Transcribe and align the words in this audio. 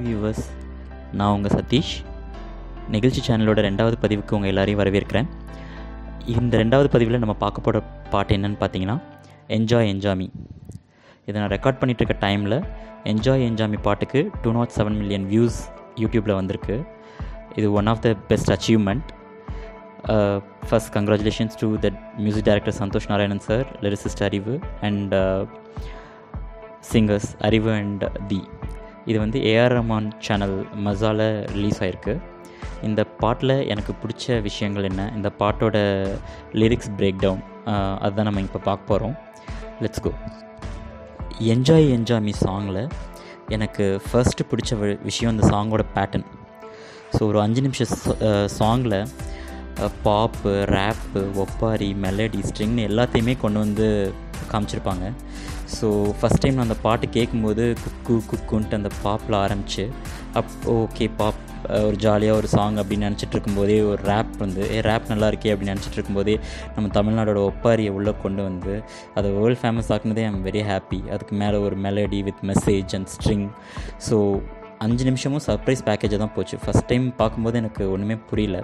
Hi 0.00 0.10
viewers 0.10 0.44
நான் 1.18 1.32
உங்கள் 1.36 1.52
சதீஷ். 1.56 1.90
நிகழ்ச்சி 2.94 3.20
சேனலோட 3.26 3.60
ரெண்டாவது 3.66 3.96
பதிவுக்கு 4.04 4.34
உங்கள் 4.36 4.50
எல்லாரையும் 4.50 4.78
வரவேற்கிறேன். 4.80 5.26
இந்த 6.34 6.52
ரெண்டாவது 6.62 6.88
பதிவில் 6.94 7.20
நம்ம 7.22 7.34
பார்க்க 7.42 7.64
போகிற 7.66 7.80
பாட்டு 8.12 8.36
என்னன்னு 8.36 8.58
பார்த்தீங்கன்னா 8.62 8.96
என்ஜாய் 9.56 9.88
என்ஜாமி 9.94 10.28
இதை 11.26 11.36
நான் 11.40 11.52
ரெக்கார்ட் 11.54 11.80
பண்ணிகிட்ருக்க 11.80 12.14
இருக்க 12.14 12.26
டைமில் 12.26 12.56
என்ஜாய் 13.12 13.44
என்ஜாமி 13.48 13.80
பாட்டுக்கு 13.88 14.22
two 14.44 14.52
nought 14.58 14.72
seven 14.78 14.96
million 15.00 15.26
views 15.32 15.58
யூடியூப்பில் 16.02 16.36
வந்திருக்கு. 16.40 16.78
இது 17.58 17.68
one 17.80 17.90
of 17.94 18.02
the 18.06 18.14
best 18.30 18.52
achievement 18.56 19.10
first 20.70 20.92
congratulations 20.96 21.60
to 21.64 21.70
the 21.86 21.90
music 22.24 22.48
director 22.50 22.78
Santhosh 22.82 23.10
Narayanan 23.12 23.44
sir 23.50 23.66
lyricist 23.86 24.24
Arivu 24.30 24.56
and 24.88 25.14
singers 26.92 27.30
Arivu 27.50 27.72
and 27.80 28.04
the 28.32 28.40
இது 29.08 29.18
வந்து 29.18 29.38
ஏஆர் 29.52 29.74
ரமான் 29.76 30.08
சேனல் 30.26 30.56
மசால 30.86 31.20
ரிலீஸ் 31.54 31.80
ஆகிருக்கு 31.82 32.14
இந்த 32.82 33.04
பாட்டில் 33.20 33.54
எனக்கு 33.72 33.92
பிடிச்ச 34.02 34.40
விஷயங்கள் 34.40 34.88
என்ன? 34.90 35.02
இந்த 35.16 35.28
பாட்டோட 35.40 35.76
லிரிக்ஸ் 36.54 36.90
பிரேக் 36.98 37.22
டவுன் 37.22 37.42
அதுதான் 38.00 38.28
நம்ம 38.28 38.40
இப்போ 38.40 38.60
பார்க்க 38.68 38.90
போகிறோம் 38.90 39.16
let's 39.82 40.00
go 40.00 40.12
enjoy 41.54 41.88
enjoy 41.96 42.24
me 42.26 42.34
சாங்கில் 42.44 42.80
எனக்கு 43.48 43.84
ஃபர்ஸ்ட்டு 44.06 44.48
பிடிச்ச 44.50 44.72
விஷயம் 45.02 45.32
இந்த 45.34 45.46
சாங்கோட 45.52 45.84
பேட்டர்ன் 45.96 46.26
ஸோ 47.14 47.20
ஒரு 47.26 47.38
அஞ்சு 47.40 47.62
நிமிஷம் 47.62 47.92
சாங்கில் 48.58 48.98
பாப்பு 50.02 50.52
ரேப்பு 50.74 51.20
ஒப்பாரி 51.36 51.94
மெலடி 52.04 52.40
ஸ்ட்ரிங்னு 52.48 52.82
எல்லாத்தையுமே 52.88 53.34
கொண்டு 53.38 53.58
வந்து 53.58 53.86
காமிச்சிருப்பாங்க. 54.52 55.04
ஸோ 55.76 55.88
ஃபஸ்ட் 56.18 56.42
டைம் 56.42 56.54
நான் 56.54 56.68
அந்த 56.68 56.78
பாட்டு 56.82 57.06
கேட்கும்போது 57.08 57.64
குக்கு 58.06 58.16
குக்குன்ட்டு 58.30 58.78
அந்த 58.78 58.90
பாப்பில் 59.02 59.36
ஆரம்பிச்சு 59.42 59.84
அப் 60.32 60.52
ஓகே 60.74 61.06
பாப் 61.16 61.40
ஒரு 61.80 61.96
ஜாலியாக 61.96 62.38
ஒரு 62.38 62.48
சாங் 62.48 62.76
அப்படின்னு 62.76 63.06
நினச்சிட்டு 63.08 63.34
இருக்கும்போதே 63.34 63.78
ஒரு 63.82 64.00
ரேப் 64.02 64.32
வந்து 64.38 64.62
ஏ 64.74 64.78
ரேப் 64.80 65.10
நல்லா 65.10 65.26
இருக்கே 65.28 65.52
அப்படின்னு 65.52 65.74
நினச்சிட்டு 65.74 65.98
இருக்கும்போதே 65.98 66.36
நம்ம 66.76 66.90
தமிழ்நாடோட 66.94 67.40
ஒப்பாரியை 67.50 67.90
உள்ளே 67.90 68.14
கொண்டு 68.22 68.42
வந்து 68.42 68.74
அதை 69.14 69.30
வேர்ல்ட் 69.30 69.62
ஃபேமஸ் 69.62 69.90
ஆக்குனதே 69.96 70.24
ஐம் 70.24 70.40
வெரி 70.44 70.62
ஹாப்பி 70.70 71.00
அதுக்கு 71.10 71.36
மேலே 71.36 71.58
ஒரு 71.58 71.78
melody 71.78 72.20
with 72.22 72.42
message 72.46 72.94
and 72.96 73.10
string 73.16 73.46
so 74.08 74.18
அஞ்சு 74.84 75.04
நிமிஷமும் 75.08 75.42
சர்ப்ரைஸ் 75.46 75.82
பேக்கேஜாக 75.88 76.20
தான் 76.24 76.32
போச்சு. 76.36 76.56
ஃபஸ்ட் 76.62 76.86
டைம் 76.90 77.06
பார்க்கும்போது 77.20 77.56
எனக்கு 77.62 77.82
ஒன்றுமே 77.94 78.16
புரியல. 78.30 78.58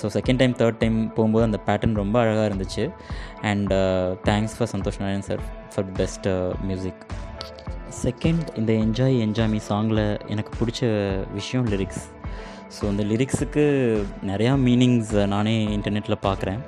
So 0.00 0.08
second 0.16 0.40
time 0.42 0.54
third 0.60 0.80
time 0.82 0.98
போகும்போது 1.16 1.44
அந்த 1.48 1.60
பேட்டர்ன் 1.68 1.94
ரொம்ப 2.02 2.16
அழகாக 2.24 2.48
இருந்துச்சு. 2.50 2.84
And 3.50 3.72
thanks 4.28 4.56
for 4.56 4.70
Santhosh 4.74 5.00
Narayan 5.02 5.26
sir 5.28 5.42
for 5.74 5.88
best 6.00 6.28
music 6.70 7.04
second 8.04 8.46
இந்த 8.60 8.72
என்ஜாய் 8.84 9.16
என்ஜாய் 9.26 9.50
மீ 9.54 9.60
சாங்கில் 9.70 10.04
எனக்கு 10.34 10.52
பிடிச்ச 10.60 10.90
விஷயம் 11.32 11.66
லிரிக்ஸ் 11.72 12.04
ஸோ 12.76 12.82
அந்த 12.88 13.02
லிரிக்ஸுக்கு 13.12 13.64
நிறையா 14.30 14.52
மீனிங்ஸ் 14.68 15.14
நானே 15.34 15.56
இன்டர்நெட்டில் 15.78 16.24
பார்க்குறேன். 16.28 16.60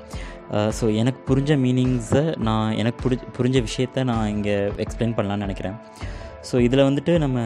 Uh, 0.56 0.70
ஸோ 0.76 0.84
எனக்கு 1.00 1.20
புரிஞ்ச 1.28 1.52
மீனிங்ஸை 1.64 2.22
நான் 2.38 2.68
எனக்கு 2.72 2.98
புடி 3.02 3.16
புரிஞ்ச 3.38 3.56
விஷயத்த 3.66 4.04
நான் 4.10 4.28
இங்கே 4.28 4.54
எக்ஸ்பிளைன் 4.84 5.12
பண்ணலான்னு 5.16 5.46
நினைக்கிறேன். 5.46 5.76
ஸோ 6.48 6.56
இதில் 6.66 6.84
வந்துட்டு 6.88 7.12
நம்ம 7.24 7.38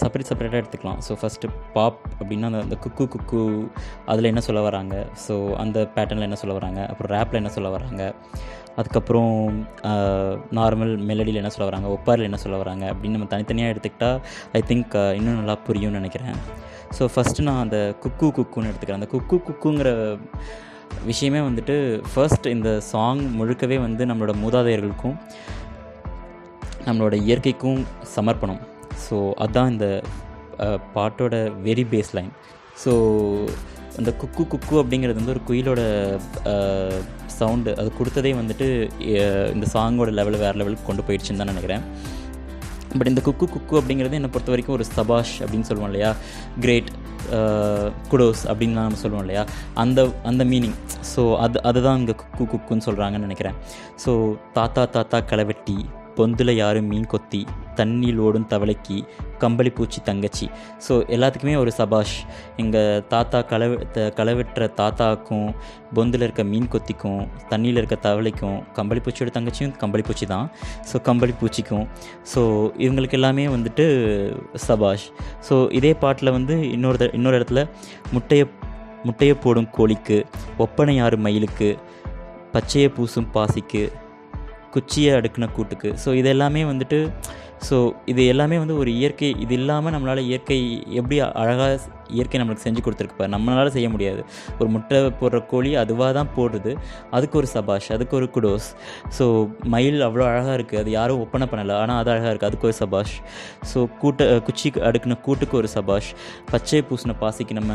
செப்பரேட் 0.00 0.30
செப்பரேட்டாக 0.30 0.60
எடுத்துக்கலாம். 0.62 0.98
ஸோ 1.06 1.12
ஃபஸ்ட்டு 1.20 1.50
பாப் 1.76 2.00
அப்படின்னா 2.20 2.48
அந்த 2.50 2.60
அந்த 2.66 2.76
குக்கு 2.84 3.04
குக்கு 3.14 3.42
அதில் 4.12 4.30
என்ன 4.30 4.42
சொல்ல 4.46 4.62
வராங்க? 4.68 4.96
ஸோ 5.26 5.36
அந்த 5.64 5.78
பேட்டர்னில் 5.94 6.28
என்ன 6.28 6.38
சொல்ல 6.42 6.56
வராங்க? 6.58 6.80
அப்புறம் 6.90 7.12
ரேப்பில் 7.16 7.40
என்ன 7.42 7.52
சொல்ல 7.56 7.70
வராங்க? 7.76 8.02
அதுக்கப்புறம் 8.80 9.32
நார்மல் 10.58 10.92
மெலடியில் 11.08 11.40
என்ன 11.40 11.52
சொல்ல 11.54 11.68
வராங்க? 11.70 11.88
ஒப்பாரில் 11.96 12.28
என்ன 12.28 12.40
சொல்ல 12.44 12.58
வராங்க? 12.62 12.84
அப்படின்னு 12.92 13.16
நம்ம 13.16 13.30
தனித்தனியாக 13.34 13.72
எடுத்துக்கிட்டால் 13.74 14.20
ஐ 14.58 14.62
திங்க் 14.70 14.94
இன்னும் 15.18 15.40
நல்லா 15.40 15.56
புரியும்னு 15.68 16.00
நினைக்கிறேன். 16.00 16.36
ஸோ 16.98 17.08
ஃபஸ்ட்டு 17.14 17.46
நான் 17.48 17.62
அந்த 17.64 17.78
குக்கு 18.04 18.28
குக்குன்னு 18.38 18.70
எடுத்துக்கிறேன். 18.70 19.00
அந்த 19.00 19.10
குக்கு 19.14 19.38
குக்குங்கிற 19.48 19.90
விஷயமே 21.10 21.40
வந்துட்டு 21.48 21.76
ஃபர்ஸ்ட் 22.12 22.46
இந்த 22.56 22.70
சாங் 22.92 23.22
முழுக்கவே 23.38 23.76
வந்து 23.86 24.02
நம்மளோட 24.10 24.32
மூதாதையர்களுக்கும் 24.44 25.16
நம்மளோட 26.86 27.14
இயற்கைக்கும் 27.26 27.82
சமர்ப்பணம். 28.16 28.62
ஸோ 29.06 29.16
அதுதான் 29.44 29.70
இந்த 29.74 29.86
பாட்டோட 30.96 31.34
வெரி 31.68 31.84
பேஸ் 31.92 32.12
லைன் 32.16 32.32
ஸோ 32.82 32.92
அந்த 34.00 34.10
குக்கு 34.20 34.42
குக்கு 34.52 34.74
அப்படிங்கிறது 34.80 35.18
வந்து 35.20 35.32
ஒரு 35.34 35.42
குயிலோட 35.48 35.80
சவுண்டு 37.38 37.70
அது 37.80 37.88
கொடுத்ததே 37.98 38.30
வந்துட்டு 38.40 38.66
இந்த 39.54 39.66
சாங்கோட 39.74 40.10
லெவல் 40.18 40.42
வேறு 40.42 40.58
லெவலுக்கு 40.60 40.88
கொண்டு 40.88 41.04
போயிடுச்சுன்னு 41.06 41.40
தான் 41.42 41.52
நினைக்கிறேன். 41.52 41.84
பட் 42.98 43.10
இந்த 43.10 43.22
குக்கு 43.26 43.46
குக்கு 43.54 43.74
அப்படிங்கிறது 43.80 44.18
என்னை 44.18 44.30
பொறுத்த 44.32 44.52
வரைக்கும் 44.52 44.76
ஒரு 44.78 44.86
சபாஷ் 44.96 45.34
அப்படின்னு 45.44 45.68
சொல்லுவோம் 45.68 45.90
இல்லையா? 45.90 46.10
கிரேட் 46.64 46.90
குடோஸ் 48.12 48.42
அப்படின்லாம் 48.50 48.86
நம்ம 48.88 49.00
சொல்லுவோம் 49.04 49.24
இல்லையா? 49.24 49.42
அந்த 49.82 50.00
அந்த 50.30 50.42
மீனிங் 50.52 50.76
ஸோ 51.12 51.22
அது 51.44 51.58
அதுதான் 51.70 51.98
இங்கே 52.02 52.14
குக்கு 52.22 52.44
குக்குன்னு 52.54 52.86
சொல்கிறாங்கன்னு 52.88 53.26
நினைக்கிறேன். 53.28 53.58
ஸோ 54.04 54.12
தாத்தா 54.58 54.84
தாத்தா 54.96 55.20
களைவெட்டி 55.32 55.78
பொந்தில் 56.16 56.56
யாரும் 56.56 56.86
மீன் 56.86 57.06
கொத்தி 57.06 57.46
தண்ணியில் 57.76 58.16
ஓடும் 58.16 58.46
தவளைக்கு 58.50 59.04
கம்பளி 59.38 59.70
பூச்சி 59.70 60.00
தங்கச்சி. 60.00 60.50
ஸோ 60.88 60.92
எல்லாத்துக்குமே 61.08 61.58
ஒரு 61.58 61.72
சபாஷ். 61.72 62.26
எங்கள் 62.56 63.06
தாத்தா 63.06 63.40
களை 63.42 63.78
த- 63.92 64.12
களவெட்டுற 64.16 64.68
தாத்தாக்கும் 64.74 65.54
பொந்தில் 65.94 66.22
இருக்க 66.22 66.44
மீன் 66.44 66.68
கொத்திக்கும் 66.68 67.28
தண்ணியில் 67.48 67.80
இருக்க 67.82 67.96
தவளைக்கும் 68.08 68.72
கம்பளி 68.72 69.00
பூச்சியோட 69.00 69.30
தங்கச்சியும் 69.32 69.76
கம்பளி 69.76 70.02
பூச்சி 70.02 70.26
தான். 70.26 70.50
ஸோ 70.92 71.00
கம்பளி 71.00 71.34
பூச்சிக்கும். 71.40 71.88
ஸோ 72.34 72.70
இவங்களுக்கு 72.78 73.10
எல்லாமே 73.10 73.46
வந்துட்டு 73.46 73.86
சபாஷ். 74.54 75.10
ஸோ 75.48 75.72
இதே 75.72 75.94
பாட்டில் 75.94 76.30
வந்து 76.30 76.70
இன்னொரு 76.70 77.10
இன்னொரு 77.12 77.38
இடத்துல 77.38 77.68
முட்டையை 78.10 78.46
முட்டையை 79.02 79.36
போடும் 79.36 79.70
கோழிக்கு 79.70 80.24
ஒப்பனை 80.58 80.94
யாரு 80.94 81.16
மயிலுக்கு 81.16 81.78
பச்சையை 82.52 82.92
பூசும் 82.96 83.30
பாசிக்கு 83.34 83.92
குச்சியை 84.74 85.12
அடுக்கின 85.20 85.48
கூட்டுக்கு. 85.56 85.90
ஸோ 86.04 86.10
இது 86.20 86.30
எல்லாமே 86.36 86.64
வந்துட்டு 86.72 87.00
ஸோ 87.66 87.76
இது 88.10 88.22
எல்லாமே 88.30 88.56
வந்து 88.60 88.76
ஒரு 88.82 88.90
இயற்கை 89.00 89.28
இது 89.42 89.54
இல்லாமல் 89.58 89.92
நம்மளால் 89.94 90.20
இயற்கை 90.28 90.56
எப்படி 91.00 91.16
அழகாக 91.42 91.74
இயற்கை 92.16 92.38
நம்மளுக்கு 92.40 92.64
செஞ்சு 92.66 92.80
கொடுத்துருக்குப்பா 92.84 93.26
நம்மளால் 93.34 93.72
செய்ய 93.76 93.88
முடியாது. 93.92 94.22
ஒரு 94.60 94.68
முட்டை 94.74 94.98
போடுற 95.20 95.38
கோழி 95.52 95.70
அதுவாக 95.82 96.10
தான் 96.18 96.32
போடுது. 96.38 96.72
அதுக்கு 97.16 97.38
ஒரு 97.40 97.48
சபாஷ் 97.54 97.88
அதுக்கு 97.96 98.16
ஒரு 98.20 98.28
குடோஸ். 98.36 98.68
ஸோ 99.18 99.26
மயில் 99.74 100.00
அவ்வளோ 100.08 100.26
அழகாக 100.30 100.56
இருக்குது 100.58 100.80
அது 100.82 100.92
யாரும் 100.98 101.22
ஒப்பனை 101.24 101.48
பண்ணலை. 101.52 101.76
ஆனால் 101.82 102.00
அது 102.02 102.12
அழகாக 102.14 102.32
இருக்குது 102.32 102.50
அதுக்கு 102.50 102.68
ஒரு 102.70 102.78
சபாஷ். 102.82 103.14
ஸோ 103.72 103.78
கூட்ட 104.02 104.40
குச்சி 104.48 104.70
அடுக்கின 104.90 105.18
கூட்டுக்கு 105.28 105.56
ஒரு 105.62 105.70
சபாஷ். 105.76 106.10
பச்சை 106.52 106.82
பூசின 106.90 107.16
பாசிக்கு 107.22 107.56
நம்ம 107.60 107.72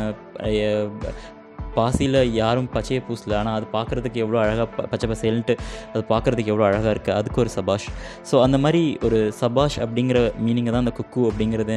பாசியில் 1.77 2.19
யாரும் 2.41 2.69
பச்சையை 2.75 3.01
பூசல. 3.07 3.33
ஆனால் 3.41 3.55
அது 3.59 3.67
பார்க்குறதுக்கு 3.77 4.21
எவ்வளோ 4.25 4.39
அழகாக 4.43 4.87
பச்சை 4.93 5.09
பசேல்ன்ட்டு 5.13 5.55
அது 5.93 6.03
பார்க்குறதுக்கு 6.13 6.53
எவ்வளோ 6.53 6.67
அழகாக 6.69 6.93
இருக்குது 6.95 7.17
அதுக்கு 7.19 7.41
ஒரு 7.45 7.53
சபாஷ். 7.57 7.87
ஸோ 8.29 8.37
அந்த 8.45 8.59
மாதிரி 8.65 8.83
ஒரு 9.07 9.19
சபாஷ் 9.41 9.79
அப்படிங்கிற 9.85 10.19
மீனிங்கை 10.45 10.71
தான் 10.73 10.85
அந்த 10.85 10.95
குக்கு 11.01 11.23
அப்படிங்கிறது 11.31 11.75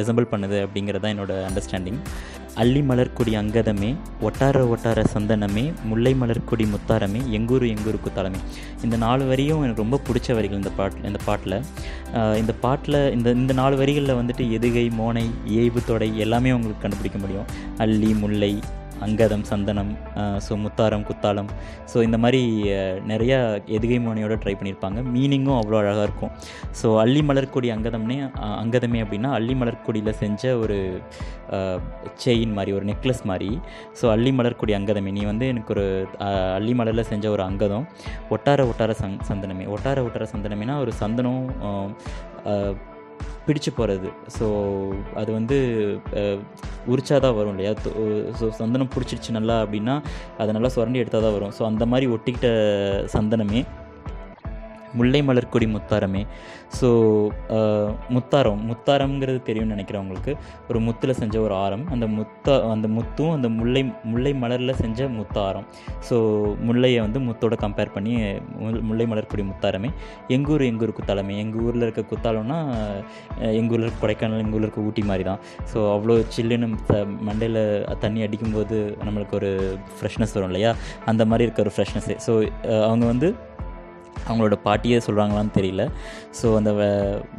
ரிசம்பிள் 0.00 0.32
பண்ணுது 0.34 0.58
அப்படிங்கிறது 0.66 1.04
தான் 1.06 1.14
என்னோட 1.16 1.34
அண்டர்ஸ்டாண்டிங் 1.48 2.00
அள்ளி 2.62 2.80
மலர்கொடி 2.88 3.32
அங்கதமே 3.40 3.88
ஒட்டார 4.28 4.62
ஒட்டார 4.74 5.02
சந்தனமே 5.12 5.62
முல்லை 5.90 6.12
மலர்கொடி 6.22 6.64
முத்தாரமே 6.72 7.20
எங்கூர் 7.36 7.64
எங்கூர் 7.72 7.98
குத்தாலமே 8.06 8.40
இந்த 8.86 8.96
நாலு 9.04 9.24
வரியும் 9.30 9.62
எனக்கு 9.66 9.84
ரொம்ப 9.84 10.00
பிடிச்ச 10.06 10.34
வரிகள் 10.38 10.60
இந்த 10.62 10.72
பாட் 10.78 10.98
இந்த 11.10 11.20
பாட்டில். 11.26 11.56
இந்த 12.40 12.52
பாட்டில் 12.64 12.98
இந்த 13.16 13.28
இந்த 13.42 13.54
நாலு 13.60 13.74
வரிகளில் 13.82 14.18
வந்துட்டு 14.20 14.44
எதுகை 14.56 14.84
மோனை 15.00 15.24
ஏய்வு 15.60 15.82
தொடை 15.90 16.08
எல்லாமே 16.24 16.52
உங்களுக்கு 16.56 16.84
கண்டுபிடிக்க 16.84 17.20
முடியும். 17.24 17.48
அள்ளி 17.84 18.10
முல்லை 18.22 18.52
அங்கதம் 19.06 19.44
சந்தனம் 19.50 19.90
ஸோ 20.46 20.52
முத்தாரம் 20.64 21.04
குத்தாலம். 21.10 21.50
ஸோ 21.92 21.98
இந்த 22.06 22.18
மாதிரி 22.24 22.42
நிறையா 23.12 23.38
எதுகை 23.76 23.98
மோனையோட 24.06 24.34
ட்ரை 24.42 24.54
பண்ணியிருப்பாங்க 24.58 25.00
மீனிங்கும் 25.14 25.58
அவ்வளோ 25.60 25.78
அழகாக 25.82 26.06
இருக்கும். 26.08 26.32
ஸோ 26.80 26.88
அள்ளி 27.04 27.22
மலர்கொடி 27.30 27.70
அங்கதம்னே 27.76 28.18
அங்கதமே 28.62 29.00
அப்படின்னா 29.04 29.30
அள்ளி 29.38 29.56
மலர்கொடியில் 29.62 30.18
செஞ்ச 30.22 30.52
ஒரு 30.64 30.78
செயின் 32.24 32.54
மாதிரி 32.58 32.74
ஒரு 32.78 32.86
நெக்லஸ் 32.90 33.24
மாதிரி. 33.30 33.50
ஸோ 34.00 34.06
அள்ளி 34.16 34.32
மலர்கொடி 34.40 34.74
அங்கதமே. 34.80 35.12
நீ 35.18 35.24
வந்து 35.32 35.46
எனக்கு 35.54 35.72
ஒரு 35.76 35.86
அள்ளி 36.58 36.74
மலரில் 36.80 37.08
செஞ்ச 37.12 37.26
ஒரு 37.36 37.44
அங்கதம். 37.48 37.86
ஒட்டார 38.36 38.66
ஒட்டார 38.72 38.94
சந் 39.02 39.18
சந்தனமே. 39.30 39.66
ஒட்டார 39.76 39.98
ஒட்டார 40.08 40.26
சந்தனமேனா 40.34 40.76
ஒரு 40.84 40.94
சந்தனம் 41.02 41.42
பிடிச்சு 43.46 43.70
போகிறது 43.76 44.08
ஸோ 44.36 44.46
அது 45.20 45.30
வந்து 45.36 45.56
உரிச்சா 46.92 47.16
தான் 47.26 47.36
வரும் 47.38 47.54
இல்லையா? 47.54 47.72
ஸோ 48.38 48.46
சந்தனம் 48.60 48.92
பிடிச்சிருச்சு 48.94 49.36
நல்லா 49.38 49.56
அப்படின்னா 49.64 49.94
அதை 50.42 50.50
நல்லா 50.56 50.70
சுரண்டி 50.76 51.02
எடுத்தால் 51.02 51.26
தான் 51.26 51.36
வரும். 51.38 51.54
ஸோ 51.58 51.64
அந்த 51.70 51.86
மாதிரி 51.92 52.08
ஒட்டிக்கிட்ட 52.16 52.50
சந்தனமே 53.16 53.62
முல்லை 54.98 55.20
மலர்கொடி 55.28 55.66
முத்தாரமே 55.74 56.22
ஸோ 56.78 56.88
முத்தாரம் 58.16 58.60
முத்தாரம்ங்கிறது 58.70 59.40
தெரியும்னு 59.48 59.74
நினைக்கிறேன் 59.74 60.02
உங்களுக்கு. 60.04 60.32
ஒரு 60.70 60.78
முத்தில் 60.86 61.16
செஞ்ச 61.20 61.34
ஒரு 61.46 61.54
ஆரம். 61.64 61.84
அந்த 61.94 62.06
முத்தா 62.18 62.54
அந்த 62.74 62.88
முத்தும் 62.96 63.32
அந்த 63.36 63.48
முல்லை 63.58 63.82
முல்லை 64.12 64.32
மலரில் 64.42 64.74
செஞ்ச 64.82 65.08
முத்தாரம். 65.18 65.66
ஸோ 66.08 66.16
முல்லையை 66.68 67.00
வந்து 67.06 67.20
முத்தோட 67.28 67.56
கம்பேர் 67.64 67.94
பண்ணி 67.96 68.14
முல்லை 68.88 69.06
மலர்கொடி 69.12 69.44
முத்தாரமே. 69.52 69.90
எங்கூர் 70.36 70.64
எங்கூர் 70.70 70.96
குத்தாலமே 70.98 71.36
எங்கள் 71.44 71.62
ஊரில் 71.66 71.86
இருக்க 71.86 72.04
குத்தாலம்னா 72.12 72.58
எங்கள் 73.60 73.74
ஊரில் 73.74 73.86
இருக்க 73.86 74.00
கொடைக்கானல் 74.04 74.42
எங்கள் 74.44 74.58
ஊரில் 74.58 74.68
இருக்க 74.68 74.88
ஊட்டி 74.88 75.02
மாதிரி 75.10 75.24
தான் 75.30 75.40
ஸோ 75.72 75.78
அவ்வளோ 75.94 76.16
சில்லுன்னு 76.36 76.68
மண்டையில் 77.28 77.60
தண்ணி 78.04 78.20
அடிக்கும்போது 78.26 78.76
நம்மளுக்கு 79.06 79.34
ஒரு 79.40 79.50
ஃப்ரெஷ்னஸ் 79.98 80.34
வரும் 80.36 80.50
இல்லையா? 80.52 80.72
அந்த 81.10 81.22
மாதிரி 81.30 81.46
இருக்க 81.46 81.66
ஒரு 81.66 81.72
ஃப்ரெஷ்னஸ்ஸே 81.76 82.16
ஸோ 82.26 82.32
அவங்க 82.88 83.04
வந்து 83.12 83.28
அவங்களோட 84.26 84.56
பாட்டியை 84.66 84.98
சொல்கிறாங்களான்னு 85.06 85.52
தெரியல. 85.58 85.84
ஸோ 86.40 86.46
அந்த 86.58 86.72
வ 86.78 86.82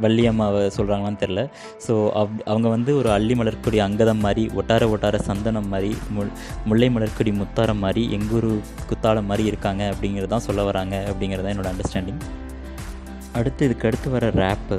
வள்ளியம்மாவை 0.04 0.62
சொல்கிறாங்களான்னு 0.76 1.22
தெரில 1.24 1.42
ஸோ 1.86 1.94
அவ் 2.20 2.32
அவங்க 2.46 2.68
வந்து 2.68 2.92
ஒரு 3.00 3.10
அள்ளி 3.16 3.36
மலர்க்குடி 3.40 3.80
அங்கதம் 3.86 4.22
மாதிரி 4.26 4.44
ஒட்டார 4.60 4.88
ஒட்டார 4.94 5.18
சந்தனம் 5.28 5.70
மாதிரி 5.74 5.92
முல் 6.16 6.32
முல்லை 6.66 6.88
மலர்க்கொடி 6.96 7.34
முத்தாரம் 7.40 7.82
மாதிரி 7.84 8.04
எங்கூர் 8.18 8.48
குத்தாலம் 8.90 9.28
மாதிரி 9.32 9.46
இருக்காங்க 9.46 9.82
அப்படிங்கிறது 9.92 10.32
தான் 10.34 10.46
சொல்ல 10.48 10.62
வராங்க 10.64 10.96
அப்படிங்கிறது 11.10 11.46
தான் 11.46 11.54
என்னோட 11.54 11.72
அண்டர்ஸ்டாண்டிங் 11.72 12.20
அடுத்து 13.38 13.66
இதுக்கு 13.66 13.88
அடுத்து 13.88 14.08
வர 14.10 14.26
ரேப்பு 14.42 14.78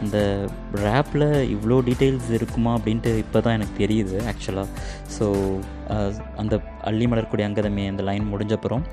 அந்த 0.00 0.16
ரேப்பில் 0.84 1.26
இவ்வளோ 1.54 1.76
டீட்டெயில்ஸ் 1.86 2.28
இருக்குமா 2.30 2.72
அப்படின்ட்டு 2.78 3.12
இப்போ 3.22 3.38
தான் 3.40 3.56
எனக்கு 3.58 3.74
தெரியுது 3.82 4.16
ஆக்சுவலாக 4.32 4.68
ஸோ 5.16 5.26
அந்த 6.40 6.54
அள்ளி 6.90 7.06
மலர்க்கூடிய 7.10 7.46
அங்கதமே 7.48 7.84
அந்த 7.92 8.02
லைன் 8.02 8.30
முடிஞ்சப்புறம் 8.32 8.84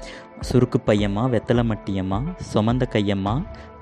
சுருக்கு 0.48 0.78
பையம்மா 0.88 1.24
வெத்தலை 1.34 1.64
மட்டியம்மா 1.70 2.18
சுமந்த 2.52 2.84
கையம்மா 2.94 3.34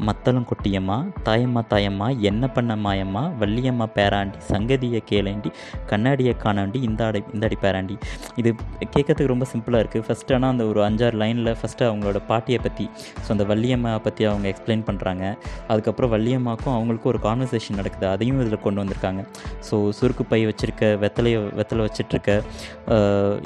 மத்தளம் 0.07 0.45
கொட்டியம்மா 0.49 0.95
தாயம்மா 1.27 1.61
தாயம்மா 1.71 2.07
என்ன 2.29 2.43
பண்ண 2.55 2.75
மாயம்மா 2.85 3.23
வள்ளியம்மா 3.41 3.85
பேராண்டி 3.97 4.37
சங்கதியை 4.51 5.01
கேளண்டி 5.11 5.49
கண்ணாடியை 5.91 6.33
காணாண்டி 6.43 6.79
இந்தாடி 6.87 7.21
இந்தாடி 7.35 7.57
பேராண்டி. 7.63 7.95
இது 8.41 8.49
கேட்கறதுக்கு 8.95 9.31
ரொம்ப 9.33 9.47
சிம்பிளாக 9.53 9.81
இருக்குது 9.83 10.05
ஃபஸ்ட்டு 10.07 10.35
ஆனால் 10.37 10.51
அந்த 10.53 10.65
ஒரு 10.71 10.81
அஞ்சாறு 10.87 11.17
லைனில் 11.23 11.51
ஃபஸ்ட்டு 11.59 11.87
அவங்களோட 11.89 12.21
பாட்டியை 12.31 12.59
பற்றி 12.65 12.85
ஸோ 13.23 13.29
அந்த 13.35 13.45
வள்ளியம்மா 13.51 13.93
பற்றி 14.07 14.25
அவங்க 14.31 14.47
எக்ஸ்பிளைன் 14.53 14.85
பண்ணுறாங்க 14.89 15.23
அதுக்கப்புறம் 15.67 16.13
வள்ளியம்மாக்கும் 16.15 16.73
அவங்களுக்கும் 16.77 17.11
ஒரு 17.13 17.21
கான்வர்சேஷன் 17.27 17.79
நடக்குது. 17.81 18.07
அதையும் 18.13 18.41
இதில் 18.45 18.63
கொண்டு 18.67 18.81
வந்திருக்காங்க. 18.83 19.23
ஸோ 19.69 19.75
சுருக்கு 19.99 20.25
பை 20.33 20.41
வச்சுருக்க 20.51 20.83
வெத்தலையை 21.05 21.41
வெத்தலை 21.61 21.85
வச்சிட்ருக்க 21.87 22.39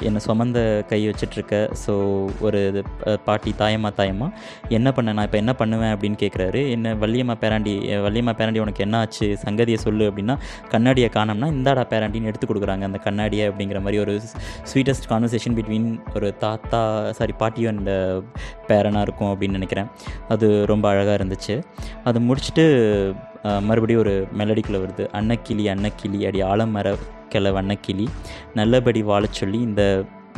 என்னை 0.08 0.20
சுமந்த 0.26 0.58
கை 0.90 1.00
வச்சிட்ருக்க. 1.08 1.54
ஸோ 1.84 1.92
ஒரு 2.46 2.60
இது, 2.70 2.80
பாட்டி 3.26 3.50
தாயம்மா 3.62 3.90
தாயம்மா 4.00 4.28
என்ன 4.78 4.88
பண்ண 4.96 5.14
நான் 5.18 5.28
இப்போ 5.28 5.38
என்ன 5.42 5.52
பண்ணுவேன்? 5.60 5.92
அப்படின்னு 5.94 6.18
கேட்குறாரு 6.24 6.62
என்ன 6.76 6.94
வள்ளியம்மா 7.02 7.36
பேராண்டி 7.42 7.74
வள்ளியம்மா 8.06 8.34
பேராண்டி 8.40 8.62
உனக்கு 8.64 8.84
என்ன 8.86 8.98
ஆச்சு? 9.04 9.28
சங்கதியை 9.44 9.78
சொல்லு 9.86 10.06
அப்படின்னா 10.10 10.36
கண்ணாடியை 10.74 11.10
காணோம்னா 11.18 11.50
இந்தாடா 11.56 11.84
பேராண்டின்னு 11.92 12.30
எடுத்து 12.32 12.48
கொடுக்குறாங்க 12.50 12.84
அந்த 12.90 13.00
கண்ணாடியை 13.06 13.46
அப்படிங்கிற 13.50 13.80
மாதிரி 13.86 14.02
ஒரு 14.04 14.14
ஸ்வீட்டஸ்ட் 14.72 15.08
கான்வர்சேஷன் 15.12 15.56
பிட்வீன் 15.58 15.88
ஒரு 16.16 16.30
தாத்தா 16.44 16.82
சாரி 17.20 17.36
பாட்டியும் 17.42 17.72
அண்ட் 17.74 17.92
பேரனாக 18.70 19.06
இருக்கும் 19.06 19.30
அப்படின்னு 19.32 19.58
நினைக்கிறேன். 19.58 19.88
அது 20.34 20.48
ரொம்ப 20.72 20.86
அழகாக 20.92 21.18
இருந்துச்சு. 21.20 21.56
அது 22.08 22.18
முடிச்சுட்டு 22.28 22.66
மறுபடியும் 23.68 24.02
ஒரு 24.02 24.14
மெலடிக்குள்ளே 24.38 24.78
வருது. 24.84 25.04
அன்னக்கிளி 25.18 25.64
அன்னக்கிளி 25.74 26.20
அடி 26.28 26.40
ஆலமர 26.52 26.94
கிள 27.34 27.52
வண்ணக்கிளி. 27.58 28.08
நல்லபடி 28.60 29.02
வாழச் 29.10 29.38
சொல்லி 29.40 29.60
இந்த 29.68 29.82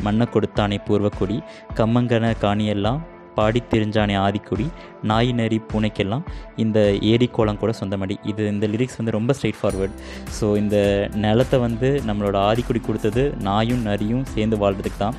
மண்ணை 0.05 0.27
கொடுத்தானே 0.35 0.77
பூர்வக்குடி. 0.89 1.39
கம்மங்கன 1.79 2.35
காணியெல்லாம் 2.43 3.01
பாடி 3.35 3.59
தெரிஞ்சானே 3.73 4.15
ஆதிக்குடி. 4.23 4.65
நாய் 5.09 5.29
நரி 5.39 5.57
பூனைக்கெல்லாம் 5.71 6.23
இந்த 6.63 6.79
ஏடி 7.11 7.27
கோலம் 7.35 7.59
கூட 7.61 7.71
சொந்தமடி. 7.79 8.15
இது 8.31 8.41
இந்த 8.53 8.65
லிரிக்ஸ் 8.73 8.99
வந்து 8.99 9.13
ரொம்ப 9.17 9.33
ஸ்ட்ரெயிட் 9.37 9.59
ஃபார்வர்ட் 9.59 9.95
ஸோ 10.37 10.45
இந்த 10.61 10.77
நிலத்தை 11.25 11.59
வந்து 11.67 11.89
நம்மளோட 12.09 12.37
ஆதிக்குடி 12.49 12.81
கொடுத்தது 12.87 13.23
நாயும் 13.47 13.85
நரியும் 13.89 14.25
சேர்ந்து 14.33 14.59
வாழ்றதுக்கு 14.63 15.01
தான். 15.05 15.17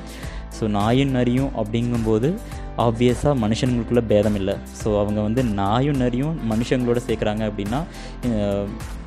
ஸோ 0.57 0.63
நாயும் 0.79 1.13
நரியும் 1.17 1.51
அப்படிங்கும்போது 1.61 2.29
ஆப்வியஸாக 2.85 3.33
மனுஷங்களுக்குள்ளே 3.43 4.03
பேதம் 4.11 4.37
இல்லை. 4.41 4.55
ஸோ 4.81 4.89
அவங்க 5.01 5.19
வந்து 5.27 5.41
நாயும் 5.61 6.01
நரியும் 6.03 6.35
மனுஷங்களோட 6.51 7.01
சேர்க்குறாங்க 7.07 7.43
அப்படின்னா 7.49 7.79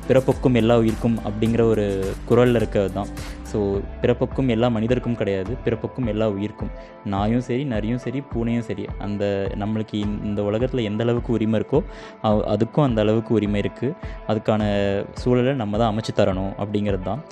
பிறப்புக்கும் 0.07 0.55
எல்லா 0.55 0.77
உயிருக்கும் 0.77 1.19
அப்படிங்கிற 1.19 1.61
ஒரு 1.61 2.13
குரலில் 2.25 2.55
இருக்கிறது 2.55 2.93
தான். 2.93 3.07
ஸோ 3.53 3.81
பிறப்புக்கும் 4.01 4.47
எல்லா 4.47 4.67
மனிதருக்கும் 4.67 5.15
கிடையாது 5.15 5.57
பிறப்புக்கும் 5.65 6.07
எல்லா 6.07 6.29
உயிருக்கும். 6.29 6.69
நாயும் 7.05 7.41
சரி 7.41 7.63
நரியும் 7.63 7.97
சரி 7.97 8.23
பூனையும் 8.33 8.61
சரி. 8.61 8.85
அந்த 8.99 9.51
நம்மளுக்கு 9.55 9.93
இந்த- 10.23 10.43
உலகத்தில் 10.43 10.83
எந்த 10.83 11.03
அளவுக்கு 11.03 11.33
உரிமை 11.33 11.59
இருக்கோ 11.59 11.83
அதுக்கும் 12.23 12.83
அந்த 12.83 13.01
அளவுக்கு 13.01 13.33
உரிமை 13.33 13.61
இருக்குது 13.61 13.95
அதுக்கான 14.27 14.63
சூழலை 15.13 15.53
நம்ம 15.53 15.77
தான் 15.77 15.95
அமைச்சு 15.95 16.19
தரணும் 16.19 16.53
அப்படிங்கிறது 16.59 17.01
தான். 17.01 17.23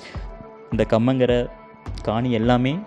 இந்த 0.70 0.86
கம்மங்கரை 0.90 1.48
காணி 2.02 2.32
எல்லாமே 2.32 2.78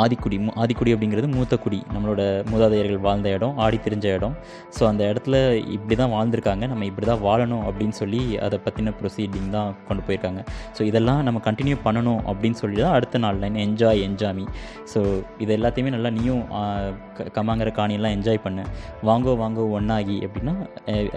ஆதிக்குடி 0.00 0.36
ஆதிக்குடி 0.62 0.90
அப்படிங்கிறது 0.94 1.28
மூத்த 1.36 1.54
குடி. 1.56 1.80
நம்மளோட 1.94 2.20
மூதாதையர்கள் 2.50 3.00
வாழ்ந்த 3.06 3.28
இடம் 3.36 3.58
ஆடி 3.58 3.78
தெரிஞ்ச 3.86 4.06
இடம். 4.16 4.34
ஸோ 4.76 4.82
அந்த 4.90 5.02
இடத்துல 5.10 5.36
இப்படி 5.76 5.94
தான் 5.94 6.12
வாழ்ந்திருக்காங்க. 6.14 6.64
நம்ம 6.72 6.84
இப்படி 6.90 7.06
தான் 7.06 7.22
வாழணும் 7.26 7.64
அப்படின்னு 7.68 7.96
சொல்லி 8.00 8.22
அதை 8.46 8.58
பற்றின 8.66 8.94
ப்ரொசீடிங் 9.00 9.50
தான் 9.50 9.70
கொண்டு 9.88 10.04
போயிருக்காங்க. 10.06 10.42
ஸோ 10.76 10.82
இதெல்லாம் 10.90 11.22
நம்ம 11.28 11.40
கண்டினியூ 11.48 11.78
பண்ணணும் 11.86 12.22
அப்படின்னு 12.30 12.58
சொல்லி 12.62 12.78
தான் 12.84 12.96
அடுத்த 12.98 13.18
நாள் 13.18 13.40
லைன் 13.42 13.58
என்ஜாய் 13.66 14.02
என்ஜாமி 14.08 14.46
ஸோ 14.92 15.00
இது 15.38 15.50
எல்லாத்தையுமே 15.58 15.90
நல்லா 15.90 16.10
நீயும் 16.10 16.44
க- 17.18 17.28
கமாங்கிற 17.36 17.70
காணியெல்லாம் 17.78 18.14
என்ஜாய் 18.16 18.44
பண்ணு. 18.44 18.62
வாங்கோ 19.08 19.32
வாங்கோ 19.42 19.64
ஒன்றாகி 19.76 20.16
அப்படின்னா 20.26 20.54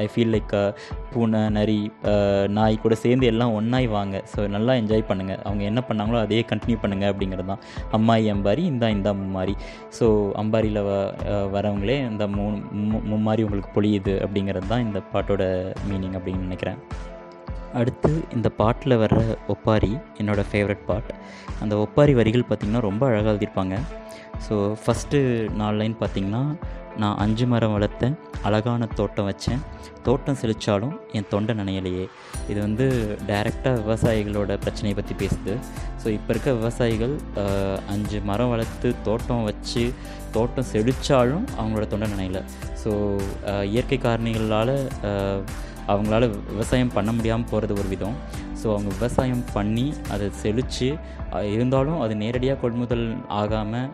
ஐ 0.03 0.07
ஃபீல் 0.13 0.33
லைக் 0.35 0.53
பூனை 1.13 1.41
நரி 1.49 1.79
நாய் 2.57 2.81
கூட 2.83 2.95
சேர்ந்து 2.95 3.25
எல்லாம் 3.31 3.53
ஒன்றாய் 3.53 3.87
வாங்க. 3.95 4.15
ஸோ 4.33 4.47
நல்லா 4.47 4.73
என்ஜாய் 4.81 5.07
பண்ணுங்கள் 5.09 5.41
அவங்க 5.45 5.63
என்ன 5.71 5.81
பண்ணாங்களோ 5.89 6.19
அதையே 6.25 6.43
கண்டினியூ 6.51 6.77
பண்ணுங்கள் 6.83 7.11
அப்படிங்கிறது 7.11 7.49
தான். 7.51 7.61
அம்மாயி 7.97 8.27
அம்பாரி 8.53 8.57
இந்த 8.57 8.89
இந்த 8.89 9.13
மும்மாரி. 9.13 9.55
ஸோ 9.99 10.31
அம்பாரியில் 10.31 10.83
வ 10.83 11.13
வரவங்களே 11.27 12.09
இந்த 12.09 12.27
மூ 12.27 12.61
மு- 12.73 13.03
மும்மாரி 13.03 13.43
உங்களுக்கு 13.43 13.81
பொழியுது 13.81 14.27
அப்படிங்கிறது 14.27 14.67
தான் 14.67 14.83
இந்த 14.83 15.01
பாட்டோட 15.13 15.73
மீனிங் 15.91 16.19
அப்படின்னு 16.19 16.37
நினைக்கிறேன். 16.37 16.77
அடுத்து 17.73 18.23
இந்த 18.33 18.49
பாட்டில் 18.49 18.97
வர்ற 18.97 19.35
ஒப்பாரி 19.47 19.97
என்னோடய 20.17 20.43
ஃபேவரட் 20.51 20.85
பாட் 20.85 21.13
அந்த 21.61 21.77
ஒப்பாரி 21.77 22.13
வரிகள் 22.13 22.45
பார்த்திங்கன்னா 22.49 22.79
ரொம்ப 22.79 23.05
அழகாக 23.05 23.35
எழுதியிருப்பாங்க. 23.35 23.79
ஸோ 24.49 24.75
ஃபஸ்ட்டு 24.85 25.51
நாலு 25.51 25.77
லைன் 25.77 25.95
பார்த்திங்கன்னா 25.99 26.55
நான் 26.97 27.17
அஞ்சு 27.17 27.47
மரம் 27.47 27.81
வளர்த்தேன் 27.81 28.17
அழகான 28.43 28.85
தோட்டம் 28.85 29.29
வச்சேன். 29.29 29.59
தோட்டம் 30.03 30.35
செழித்தாலும் 30.41 30.99
என் 31.11 31.25
தொண்டை 31.29 31.55
நினையலையே. 31.55 32.07
இது 32.49 32.61
வந்து 32.61 33.17
டைரெக்டாக 33.27 33.81
விவசாயிகளோட 33.81 34.57
பிரச்சனையை 34.57 34.93
பற்றி 34.93 35.27
பேசுது. 35.27 35.57
ஸோ 36.03 36.09
இப்போ 36.17 36.29
இருக்க 36.33 36.51
விவசாயிகள் 36.59 37.13
அஞ்சு 37.93 38.17
மரம் 38.29 38.51
வளர்த்து 38.53 38.87
தோட்டம் 39.07 39.43
வச்சு 39.49 39.83
தோட்டம் 40.35 40.69
செழித்தாலும் 40.71 41.45
அவங்களோட 41.59 41.85
தொண்டை 41.91 42.07
நனையல. 42.13 42.39
ஸோ 42.83 42.91
இயற்கை 43.73 43.99
காரணிகளால் 44.05 44.75
அவங்களால 45.93 46.27
விவசாயம் 46.53 46.95
பண்ண 46.97 47.11
முடியாமல் 47.17 47.49
போகிறது 47.51 47.73
ஒரு 47.81 47.89
விதம். 47.93 48.17
ஸோ 48.63 48.69
அவங்க 48.73 48.89
விவசாயம் 48.97 49.43
பண்ணி 49.55 49.87
அதை 50.13 50.27
செழித்து 50.43 50.89
இருந்தாலும் 51.55 51.99
அது 52.03 52.13
நேரடியாக 52.23 52.59
கொள்முதல் 52.63 53.05
ஆகாமல் 53.41 53.89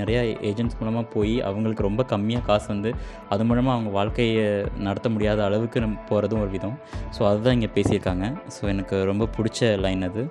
நிறையா 0.00 0.20
ஏஜென்ட்ஸ் 0.50 0.78
மூலமாக 0.80 1.06
போய் 1.14 1.34
அவங்களுக்கு 1.48 1.86
ரொம்ப 1.88 2.02
கம்மியாக 2.12 2.46
காசு 2.48 2.68
வந்து 2.74 2.90
அது 3.34 3.44
மூலமாக 3.50 3.76
அவங்க 3.76 3.90
வாழ்க்கையை 3.98 4.44
நடத்த 4.86 5.08
முடியாத 5.14 5.40
அளவுக்கு 5.48 5.82
நம்ம 5.84 6.04
போகிறதும் 6.10 6.42
ஒரு 6.44 6.52
விதம். 6.56 6.76
ஸோ 7.16 7.22
அதுதான் 7.30 7.56
இங்கே 7.58 7.70
பேசியிருக்காங்க. 7.76 8.26
ஸோ 8.56 8.62
எனக்கு 8.74 8.98
ரொம்ப 9.10 9.26
பிடிச்ச 9.36 9.70
லைன் 9.86 10.04
அது. 10.10 10.24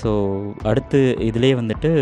ஸோ 0.00 0.10
அடுத்து 0.70 1.00
இதிலே 1.28 1.52
வந்துட்டு 1.62 1.92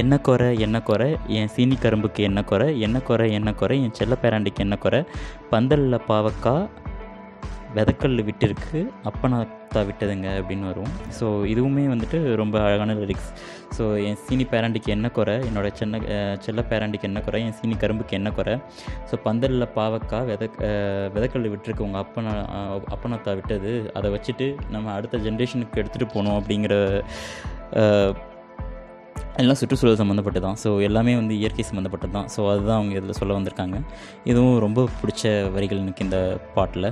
என்ன 0.00 0.14
குறை 0.26 0.48
என்ன 0.64 0.76
குறை? 0.88 1.08
என் 1.38 1.50
சீனி 1.54 1.76
கரும்புக்கு 1.84 2.20
என்ன 2.28 2.40
குறை? 2.50 2.68
என்ன 2.86 2.98
குறை 3.08 3.26
என்ன 3.38 3.50
குறை? 3.60 3.76
என் 3.84 3.96
செல்ல 3.98 4.14
பேராண்டிக்கு 4.22 4.64
என்ன 4.66 4.76
குறை? 4.84 5.00
பந்தலில் 5.52 6.04
பாவக்காய் 6.10 6.68
விதக்கல் 7.76 8.24
விட்டிருக்கு 8.28 8.80
அப்பனாத்தா 9.08 9.80
விட்டதுங்க 9.88 10.28
அப்படின்னு 10.40 10.66
வரும். 10.70 10.90
ஸோ 11.18 11.26
இதுவுமே 11.52 11.84
வந்துட்டு 11.92 12.18
ரொம்ப 12.40 12.56
அழகான 12.66 12.96
லிரிக்ஸ் 13.02 13.30
ஸோ 13.76 13.84
என் 14.08 14.18
சீனி 14.24 14.44
பேராண்டிக்கு 14.52 14.90
என்ன 14.96 15.06
குறை? 15.18 15.36
என்னோட 15.48 15.68
சின்ன 15.80 16.00
செல்ல 16.46 16.62
பேராண்டிக்கு 16.72 17.08
என்ன 17.10 17.20
குறை? 17.26 17.40
என் 17.46 17.56
சீனி 17.60 17.76
கரும்புக்கு 17.84 18.18
என்ன 18.20 18.32
குறை? 18.38 18.56
ஸோ 19.10 19.16
பந்தலில் 19.26 19.72
பாவக்கா 19.78 20.20
வித 20.30 20.50
விதக்கல் 21.14 21.50
விட்டுருக்கு 21.54 21.86
உங்கள் 21.88 22.02
அப்பனா 22.04 22.34
அப்பனாத்தா 22.96 23.34
விட்டது. 23.40 23.72
அதை 24.00 24.10
வச்சுட்டு 24.16 24.48
நம்ம 24.76 24.92
அடுத்த 24.98 25.24
ஜென்ரேஷனுக்கு 25.28 25.80
எடுத்துகிட்டு 25.82 26.12
போகணும் 26.16 26.38
அப்படிங்கிற 26.40 26.74
எல்லாம் 29.40 29.58
சுற்றுச்சூழல் 29.60 29.98
சம்மந்தப்பட்டு 30.00 30.40
தான் 30.46 30.58
ஸோ 30.62 30.70
எல்லாமே 30.86 31.12
வந்து 31.20 31.34
இயற்கை 31.40 31.64
சம்மந்தப்பட்டது 31.68 32.14
தான் 32.16 32.28
ஸோ 32.34 32.40
அதுதான் 32.52 32.78
அவங்க 32.78 32.94
இதில் 32.98 33.18
சொல்ல 33.18 33.36
வந்திருக்காங்க. 33.38 33.78
இதுவும் 34.30 34.58
ரொம்ப 34.64 34.88
பிடிச்ச 35.00 35.30
வரிகள் 35.54 35.82
எனக்கு 35.84 36.04
இந்த 36.08 36.20
பாட்டில். 36.56 36.88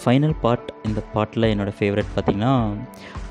ஃபைனல் 0.00 0.34
பார்ட் 0.40 0.66
இந்த 0.86 1.00
பாட்டில் 1.12 1.46
என்னோடய 1.50 1.74
ஃபேவரட் 1.76 2.10
பார்த்திங்கன்னா 2.14 2.50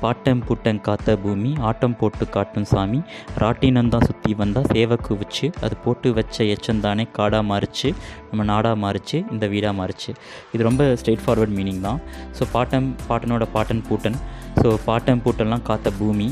பாட்டம் 0.00 0.40
பூட்டம் 0.46 0.80
காத்த 0.86 1.14
பூமி 1.24 1.50
ஆட்டம் 1.68 1.94
போட்டு 2.00 2.24
காட்டும் 2.36 2.66
சாமி 2.70 3.00
ராட்டினந்தான் 3.42 4.06
சுற்றி 4.08 4.32
வந்தால் 4.40 4.66
சேவை 4.72 4.96
குவிச்சு 5.08 5.48
அது 5.66 5.76
போட்டு 5.84 6.10
வச்ச 6.18 6.44
எச்சந்தானே 6.54 7.04
காடாக 7.18 7.44
மாறிச்சு 7.50 7.90
நம்ம 8.30 8.46
நாடாக 8.52 8.82
மாறிச்சு 8.84 9.20
இந்த 9.34 9.46
வீடாக 9.52 9.74
மாறிச்சு. 9.80 10.10
இது 10.54 10.68
ரொம்ப 10.68 10.84
ஸ்ட்ரெயிட் 11.00 11.24
ஃபார்வர்ட் 11.26 11.54
மீனிங் 11.58 11.80
தான். 11.88 12.00
ஸோ 12.38 12.42
பாட்டம் 12.56 12.88
பாட்டனோட 13.10 13.46
பாட்டன் 13.54 13.84
பூட்டன். 13.90 14.18
ஸோ 14.60 14.76
பாட்டம் 14.88 15.22
பூட்டன்லாம் 15.26 15.64
காத்த 15.70 15.92
பூமி 16.00 16.28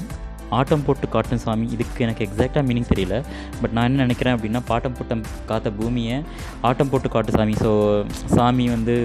ஆட்டம் 0.59 0.85
போட்டு 0.87 1.07
காட்டும் 1.15 1.43
சாமி. 1.45 1.67
இதுக்கு 1.75 2.05
எனக்கு 2.07 2.25
எக்ஸாக்டாக 2.29 2.65
மீனிங் 2.69 2.91
தெரியல. 2.93 3.19
பட் 3.61 3.75
நான் 3.77 3.89
என்ன 3.91 4.03
நினைக்கிறேன் 4.07 4.37
அப்படின்னா 4.37 4.63
பாட்டம் 4.71 4.97
போட்டம் 4.99 5.25
காத்த 5.51 5.71
பூமியை 5.79 6.17
ஆட்டம் 6.71 6.91
போட்டு 6.95 7.11
காட்டு 7.17 7.37
சாமி. 7.39 7.55
ஸோ 7.65 7.71
சாமி 8.37 8.67
வந்து 8.77 8.97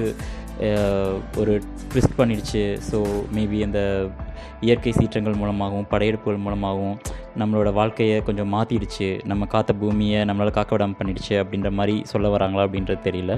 ஒரு 1.41 1.53
ட்விஸ்ட் 1.91 2.17
பண்ணிடுச்சு. 2.19 2.63
ஸோ 2.89 2.97
மேபி 3.35 3.57
அந்த 3.67 3.81
இயற்கை 4.67 4.91
சீற்றங்கள் 4.99 5.39
மூலமாகவும் 5.41 5.89
படையெடுப்புகள் 5.91 6.45
மூலமாகவும் 6.45 6.97
நம்மளோட 7.41 7.69
வாழ்க்கையை 7.79 8.17
கொஞ்சம் 8.27 8.51
மாற்றிடுச்சு 8.55 9.07
நம்ம 9.31 9.45
காத்த 9.53 9.73
பூமியை 9.81 10.19
நம்மளால் 10.29 10.57
காக்க 10.57 10.71
விடாமல் 10.75 10.99
பண்ணிடுச்சு 10.99 11.35
அப்படின்ற 11.41 11.71
மாதிரி 11.79 11.95
சொல்ல 12.11 12.31
வராங்களா 12.35 12.65
அப்படின்றது 12.67 13.01
தெரியல. 13.09 13.33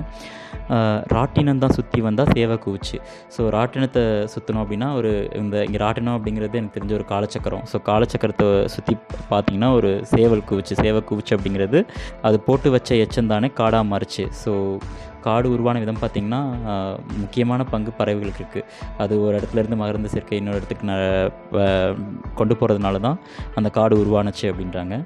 ராட்டினம் 1.15 1.61
தான் 1.63 1.75
சுற்றி 1.77 1.99
வந்தால் 2.07 2.31
சேவை 2.35 2.55
கூச்சு 2.65 2.97
ஸோ 3.35 3.41
ராட்டினத்தை 3.55 4.03
சுற்றணும் 4.33 4.61
அப்படின்னா 4.63 4.89
ஒரு 4.99 5.11
இந்த 5.41 5.57
இங்கே 5.67 5.79
ராட்டினம் 5.85 6.17
அப்படிங்கிறது 6.17 6.59
எனக்கு 6.61 6.77
தெரிஞ்ச 6.77 6.93
ஒரு 6.99 7.05
காலச்சக்கரம். 7.13 7.63
ஸோ 7.71 7.77
காலச்சக்கரத்தை 7.89 8.47
சுற்றி 8.75 8.95
பார்த்தீங்கன்னா 9.33 9.71
ஒரு 9.79 9.91
சேவல் 10.13 10.47
குவிச்சு 10.49 10.75
சேவை 10.83 11.01
குவிச்சு 11.11 11.35
அப்படிங்கிறது 11.37 11.81
அது 12.29 12.39
போட்டு 12.47 12.69
வச்ச 12.77 12.95
எச்சம் 13.05 13.31
தானே 13.33 13.49
காடாக 13.61 13.89
மாறிச்சு. 13.93 14.25
ஸோ 14.43 14.53
காடு 15.25 15.47
உருவான 15.55 15.79
விதம் 15.83 16.01
பார்த்திங்கன்னா 16.03 16.41
முக்கியமான 17.21 17.65
பங்கு 17.73 17.91
பறவைகளுக்கு 17.99 18.41
இருக்குது 18.43 18.65
அது 19.03 19.13
ஒரு 19.25 19.33
இடத்துலேருந்து 19.39 19.81
மகர்ந்த 19.81 20.11
சேர்க்கை 20.15 20.39
இன்னொரு 20.41 20.59
இடத்துக்கு 20.59 20.89
ந 20.91 20.95
கொண்டு 22.39 22.55
போகிறதுனால 22.59 23.01
தான் 23.07 23.19
அந்த 23.59 23.71
காடு 23.77 24.01
உருவானுச்சு 24.03 24.45
அப்படின்றாங்க. 24.51 24.97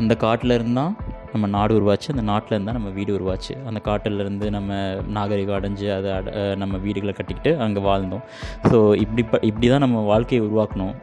அந்த 0.00 0.14
காட்டில் 0.24 0.56
இருந்தால் 0.58 0.92
நம்ம 1.32 1.48
நாடு 1.56 1.72
உருவாச்சு 1.78 2.08
அந்த 2.12 2.24
நாட்டில் 2.30 2.54
இருந்தால் 2.56 2.76
நம்ம 2.78 2.90
வீடு 2.96 3.10
உருவாச்சு. 3.18 3.54
அந்த 3.68 3.80
காட்டிலேருந்து 3.88 4.46
நம்ம 4.56 4.78
நாகரிகம் 5.16 5.56
அடைஞ்சு 5.58 5.86
அதை 5.96 6.10
அட 6.18 6.30
நம்ம 6.62 6.78
வீடுகளை 6.86 7.12
கட்டிக்கிட்டு 7.18 7.52
அங்கே 7.66 7.82
வாழ்ந்தோம். 7.88 8.24
ஸோ 8.70 8.78
இப்படி 9.04 9.24
ப 9.32 9.40
இப்படி 9.50 9.68
தான் 9.72 9.84
நம்ம 9.86 10.02
வாழ்க்கையை 10.12 10.42
உருவாக்கணும் 10.48 10.94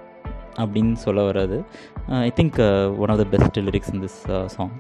அப்படின்னு 0.62 0.96
சொல்ல 1.06 1.24
வராது. 1.30 1.58
I 2.28 2.32
think 2.40 2.60
one 3.04 3.12
of 3.14 3.22
the 3.24 3.26
best 3.34 3.60
lyrics 3.68 3.92
in 3.94 4.04
this 4.06 4.20
song 4.56 4.74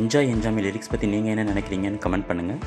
enjoy 0.00 0.30
Enjaami 0.34 0.60
lyrics 0.66 0.90
பற்றி 0.92 1.06
நீங்கள் 1.14 1.32
என்ன 1.34 1.44
நினைக்கிறீங்கன்னு 1.50 2.02
கமெண்ட் 2.04 2.28
பண்ணுங்கள் 2.28 2.60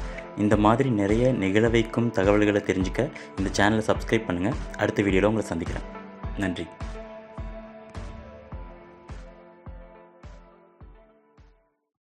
இந்த 0.44 0.56
மாதிரி 0.66 0.90
நிறைய 1.02 1.32
நிகழ 1.44 1.68
வைக்கும் 1.76 2.10
தகவல்களை 2.18 2.62
தெரிஞ்சுக்க 2.70 3.02
இந்த 3.40 3.50
சேனலை 3.58 3.86
சப்ஸ்கிரைப் 3.90 4.28
பண்ணுங்கள் 4.30 4.60
அடுத்த 4.84 5.02
வீடியோவில் 5.08 5.30
உங்களை 5.32 5.48
சந்திக்கிறேன். 5.52 5.88
நன்றி. 6.44 6.68